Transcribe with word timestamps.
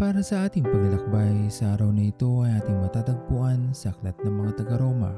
Para 0.00 0.24
sa 0.24 0.48
ating 0.48 0.64
paglalakbay 0.64 1.52
sa 1.52 1.76
araw 1.76 1.92
na 1.92 2.08
ito 2.08 2.40
ay 2.40 2.56
ating 2.56 2.80
matatagpuan 2.80 3.68
sa 3.76 3.92
Aklat 3.92 4.16
ng 4.24 4.32
mga 4.32 4.64
taga-Roma, 4.64 5.12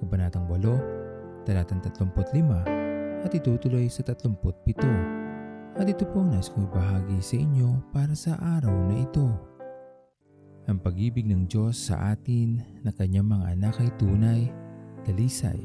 Kabanatang 0.00 0.48
8, 0.48 1.44
Talatang 1.44 1.84
35 1.84 2.64
at 3.28 3.28
itutuloy 3.36 3.92
sa 3.92 4.00
37. 4.08 5.76
At 5.76 5.84
ito 5.84 6.08
po 6.08 6.24
ang 6.24 6.32
nais 6.32 6.48
kong 6.48 6.64
ibahagi 6.64 7.20
sa 7.20 7.36
inyo 7.36 7.68
para 7.92 8.16
sa 8.16 8.40
araw 8.56 8.72
na 8.88 9.04
ito. 9.04 9.28
Ang 10.64 10.80
pag-ibig 10.80 11.28
ng 11.28 11.44
Diyos 11.44 11.76
sa 11.76 12.16
atin 12.16 12.64
na 12.88 12.96
kanyang 12.96 13.28
mga 13.28 13.52
anak 13.52 13.84
ay 13.84 13.92
tunay, 14.00 14.48
dalisay, 15.04 15.60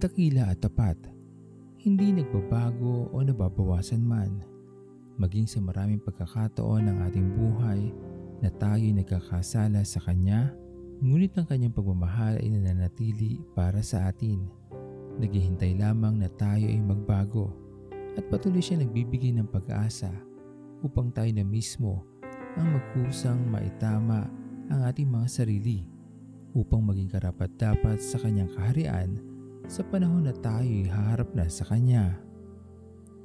dakila 0.00 0.48
at 0.48 0.64
tapat. 0.64 0.96
Hindi 1.76 2.16
nagbabago 2.16 3.12
o 3.12 3.20
nababawasan 3.20 4.00
man 4.00 4.51
maging 5.22 5.46
sa 5.46 5.62
maraming 5.62 6.02
pagkakataon 6.02 6.90
ng 6.90 6.98
ating 7.06 7.28
buhay 7.38 7.94
na 8.42 8.50
tayo 8.58 8.82
nagkakasala 8.82 9.86
sa 9.86 10.02
Kanya, 10.02 10.50
ngunit 10.98 11.38
ang 11.38 11.46
Kanyang 11.46 11.70
pagmamahal 11.70 12.42
ay 12.42 12.50
nananatili 12.50 13.38
para 13.54 13.78
sa 13.86 14.10
atin. 14.10 14.50
Naghihintay 15.22 15.78
lamang 15.78 16.18
na 16.18 16.26
tayo 16.26 16.66
ay 16.66 16.82
magbago 16.82 17.54
at 18.18 18.26
patuloy 18.26 18.58
siya 18.58 18.82
nagbibigay 18.82 19.30
ng 19.38 19.46
pag-asa 19.46 20.10
upang 20.82 21.14
tayo 21.14 21.30
na 21.30 21.46
mismo 21.46 22.02
ang 22.58 22.74
magkusang 22.74 23.46
maitama 23.46 24.26
ang 24.66 24.80
ating 24.90 25.06
mga 25.06 25.30
sarili 25.30 25.86
upang 26.52 26.82
maging 26.82 27.08
karapat-dapat 27.14 28.02
sa 28.02 28.18
Kanyang 28.18 28.50
kaharian 28.52 29.10
sa 29.70 29.86
panahon 29.86 30.26
na 30.26 30.34
tayo 30.34 30.66
ay 30.66 30.90
haharap 30.90 31.30
na 31.32 31.46
sa 31.46 31.62
Kanya. 31.62 32.18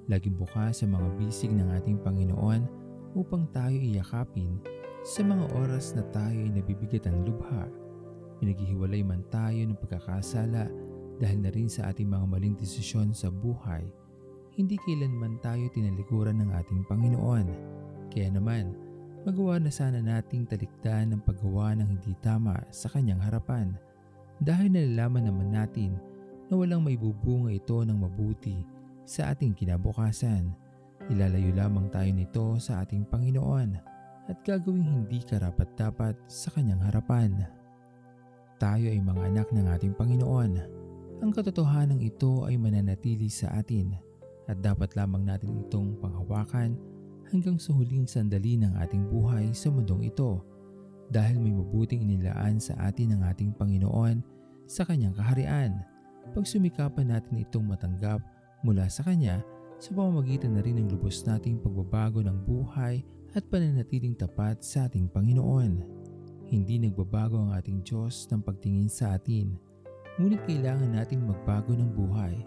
Laging 0.08 0.40
bukas 0.40 0.80
sa 0.80 0.86
mga 0.88 1.08
bisig 1.20 1.52
ng 1.52 1.68
ating 1.76 2.00
Panginoon 2.00 2.64
upang 3.12 3.44
tayo 3.52 3.76
iyakapin 3.76 4.56
sa 5.04 5.20
mga 5.20 5.52
oras 5.60 5.92
na 6.00 6.04
tayo 6.16 6.48
ay 6.48 6.52
nabibigat 6.52 7.12
ng 7.12 7.28
lubha. 7.28 7.68
Pinaghihiwalay 8.40 9.04
man 9.04 9.28
tayo 9.28 9.60
ng 9.68 9.76
pagkakasala 9.76 10.72
dahil 11.20 11.40
na 11.44 11.52
rin 11.52 11.68
sa 11.68 11.92
ating 11.92 12.08
mga 12.08 12.24
maling 12.24 12.56
desisyon 12.56 13.12
sa 13.12 13.28
buhay, 13.28 13.84
hindi 14.56 14.80
kailanman 14.88 15.44
tayo 15.44 15.68
tinalikuran 15.76 16.40
ng 16.40 16.56
ating 16.56 16.88
Panginoon. 16.88 17.48
Kaya 18.08 18.32
naman, 18.32 18.80
magawa 19.28 19.60
na 19.60 19.68
sana 19.68 20.00
nating 20.00 20.48
talikdan 20.48 21.12
ng 21.12 21.22
paggawa 21.28 21.76
ng 21.76 21.88
hindi 22.00 22.16
tama 22.24 22.56
sa 22.72 22.88
kanyang 22.88 23.20
harapan 23.20 23.76
dahil 24.40 24.72
nalalaman 24.72 25.28
naman 25.28 25.50
natin 25.52 26.00
na 26.48 26.56
walang 26.56 26.86
may 26.86 26.96
bubunga 26.96 27.52
ito 27.52 27.84
ng 27.84 27.98
mabuti 27.98 28.77
sa 29.08 29.32
ating 29.32 29.56
kinabukasan. 29.56 30.52
Ilalayo 31.08 31.56
lamang 31.56 31.88
tayo 31.88 32.12
nito 32.12 32.60
sa 32.60 32.84
ating 32.84 33.08
Panginoon 33.08 33.80
at 34.28 34.38
gagawing 34.44 34.84
hindi 34.84 35.24
karapat-dapat 35.24 36.20
sa 36.28 36.52
kanyang 36.52 36.84
harapan. 36.84 37.48
Tayo 38.60 38.92
ay 38.92 39.00
mga 39.00 39.32
anak 39.32 39.48
ng 39.56 39.68
ating 39.72 39.96
Panginoon. 39.96 40.52
Ang 41.24 41.32
katotohanan 41.32 42.04
ito 42.04 42.44
ay 42.44 42.60
mananatili 42.60 43.32
sa 43.32 43.56
atin 43.56 43.96
at 44.52 44.60
dapat 44.60 44.92
lamang 45.00 45.24
natin 45.24 45.56
itong 45.64 45.96
panghawakan 46.04 46.76
hanggang 47.32 47.56
sa 47.56 47.72
huling 47.72 48.04
sandali 48.04 48.60
ng 48.60 48.76
ating 48.84 49.08
buhay 49.08 49.56
sa 49.56 49.72
mundong 49.72 50.12
ito 50.12 50.44
dahil 51.08 51.40
may 51.40 51.56
mabuting 51.56 52.04
inilaan 52.04 52.60
sa 52.60 52.76
atin 52.84 53.16
ng 53.16 53.22
ating 53.32 53.56
Panginoon 53.56 54.20
sa 54.68 54.84
kanyang 54.84 55.16
kaharian. 55.16 55.80
Pagsumikapan 56.36 57.16
natin 57.16 57.40
itong 57.48 57.64
matanggap 57.64 58.20
mula 58.66 58.90
sa 58.90 59.06
Kanya 59.06 59.44
sa 59.78 59.94
pamamagitan 59.94 60.58
na 60.58 60.66
rin 60.66 60.82
ng 60.82 60.90
lubos 60.90 61.22
nating 61.22 61.62
pagbabago 61.62 62.26
ng 62.26 62.38
buhay 62.46 63.06
at 63.38 63.46
pananatiling 63.46 64.18
tapat 64.18 64.66
sa 64.66 64.90
ating 64.90 65.06
Panginoon. 65.14 65.86
Hindi 66.48 66.82
nagbabago 66.82 67.38
ang 67.38 67.52
ating 67.54 67.86
Diyos 67.86 68.26
ng 68.32 68.42
pagtingin 68.42 68.90
sa 68.90 69.14
atin, 69.20 69.54
ngunit 70.18 70.42
kailangan 70.50 70.96
nating 70.96 71.22
magbago 71.22 71.78
ng 71.78 71.92
buhay 71.94 72.42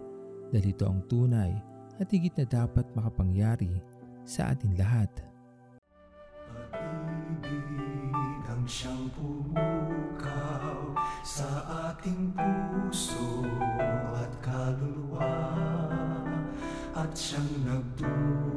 dahil 0.50 0.74
ito 0.74 0.84
ang 0.88 1.06
tunay 1.06 1.54
at 2.00 2.08
higit 2.10 2.34
na 2.34 2.48
dapat 2.48 2.88
makapangyari 2.96 3.78
sa 4.26 4.50
atin 4.50 4.74
lahat. 4.74 5.12
Pag-ibig 7.40 8.42
ang 8.50 8.64
siyang 8.66 9.06
pumukaw 9.14 10.96
sa 11.22 11.46
ating 11.92 12.32
puso 12.34 13.46
at 14.16 14.32
kaluluwa 14.42 15.39
at 17.10 17.18
siyang 17.18 17.50
nagdulot 17.66 18.49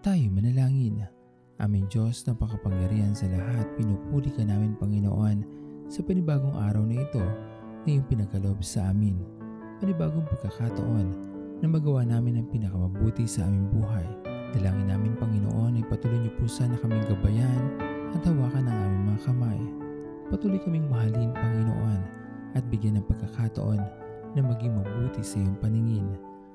Tayo 0.00 0.32
manalangin. 0.32 1.04
Aming 1.60 1.84
Diyos 1.92 2.24
na 2.24 2.32
pakapangyarihan 2.32 3.12
sa 3.12 3.28
lahat, 3.28 3.68
pinupuri 3.76 4.32
ka 4.32 4.40
namin 4.40 4.72
Panginoon 4.80 5.44
sa 5.92 6.00
panibagong 6.00 6.56
araw 6.56 6.88
na 6.88 7.04
ito 7.04 7.20
na 7.84 7.88
iyong 7.92 8.08
pinagkaloob 8.08 8.64
sa 8.64 8.88
amin. 8.88 9.20
Panibagong 9.76 10.24
pagkakataon 10.24 11.08
na 11.60 11.66
magawa 11.68 12.00
namin 12.08 12.40
ang 12.40 12.48
pinakamabuti 12.48 13.28
sa 13.28 13.44
aming 13.44 13.68
buhay. 13.76 14.08
Dalangin 14.56 14.88
namin 14.88 15.20
Panginoon 15.20 15.76
ay 15.76 15.84
patuloy 15.84 16.16
niyo 16.16 16.32
po 16.40 16.48
sana 16.48 16.80
kaming 16.80 17.04
gabayan 17.04 17.60
at 18.16 18.24
hawakan 18.24 18.72
ang 18.72 18.78
aming 18.80 19.04
mga 19.04 19.20
kamay. 19.28 19.60
Patuloy 20.32 20.60
kaming 20.64 20.88
mahalin 20.88 21.36
Panginoon 21.36 22.00
at 22.56 22.64
bigyan 22.72 22.96
ng 22.96 23.04
pagkakataon 23.04 23.84
na 24.32 24.40
maging 24.48 24.80
mabuti 24.80 25.20
sa 25.20 25.36
iyong 25.44 25.60
paningin. 25.60 26.08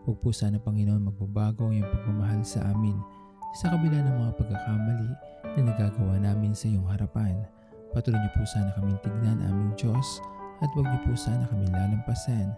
Huwag 0.09 0.17
po 0.17 0.33
sana 0.33 0.57
Panginoon 0.57 1.13
magbabago 1.13 1.69
ang 1.69 1.77
iyong 1.77 1.93
pagmamahal 1.93 2.41
sa 2.41 2.65
amin 2.73 2.97
sa 3.55 3.71
kabila 3.71 4.03
ng 4.03 4.15
mga 4.19 4.31
pagkakamali 4.35 5.09
na 5.55 5.61
nagagawa 5.71 6.19
namin 6.19 6.51
sa 6.51 6.67
iyong 6.67 6.83
harapan. 6.91 7.39
Patuloy 7.95 8.19
niyo 8.19 8.31
po 8.35 8.43
sana 8.43 8.75
kaming 8.75 8.99
tignan 8.99 9.39
aming 9.47 9.71
Diyos 9.79 10.19
at 10.59 10.67
huwag 10.75 10.91
niyo 10.91 10.99
po 11.07 11.11
sana 11.15 11.47
kaming 11.47 11.71
lalampasan. 11.71 12.51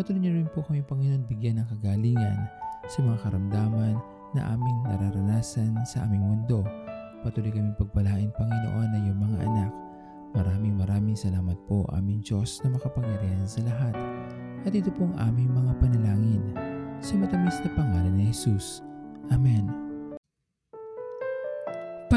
Patuloy 0.00 0.24
niyo 0.24 0.32
rin 0.40 0.48
po 0.48 0.64
kami 0.64 0.80
Panginoon 0.80 1.28
bigyan 1.28 1.60
ng 1.60 1.68
kagalingan 1.76 2.48
sa 2.88 3.04
mga 3.04 3.20
karamdaman 3.28 4.00
na 4.32 4.42
aming 4.56 4.78
nararanasan 4.88 5.76
sa 5.84 6.08
aming 6.08 6.24
mundo. 6.24 6.64
Patuloy 7.20 7.52
kaming 7.52 7.76
pagpalain 7.76 8.32
Panginoon 8.32 8.88
na 8.88 8.98
iyong 9.04 9.20
mga 9.20 9.38
anak. 9.44 9.72
Maraming 10.32 10.76
maraming 10.80 11.16
salamat 11.16 11.56
po 11.68 11.84
aming 11.92 12.24
Diyos 12.24 12.64
na 12.64 12.72
makapangyarihan 12.72 13.44
sa 13.44 13.60
lahat. 13.68 13.92
At 14.64 14.72
ito 14.72 14.88
po 14.96 15.04
ang 15.12 15.16
aming 15.32 15.52
mga 15.52 15.72
panalangin 15.76 16.44
sa 17.04 17.20
matamis 17.20 17.60
na 17.60 17.70
pangalan 17.76 18.16
ni 18.16 18.32
Jesus. 18.32 18.80
Amen. 19.28 19.87